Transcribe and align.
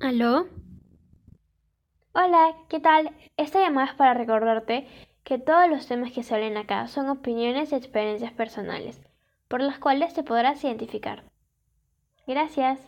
¿Aló? 0.00 0.46
Hola, 2.12 2.54
¿qué 2.68 2.80
tal? 2.80 3.10
Esta 3.36 3.60
llamada 3.60 3.88
es 3.88 3.94
para 3.94 4.14
recordarte 4.14 4.86
que 5.24 5.38
todos 5.38 5.68
los 5.68 5.86
temas 5.86 6.12
que 6.12 6.22
se 6.22 6.34
hablan 6.34 6.56
acá 6.56 6.86
son 6.86 7.08
opiniones 7.08 7.72
y 7.72 7.76
experiencias 7.76 8.32
personales, 8.32 9.00
por 9.48 9.60
las 9.60 9.78
cuales 9.78 10.14
te 10.14 10.22
podrás 10.22 10.62
identificar. 10.62 11.24
Gracias. 12.26 12.78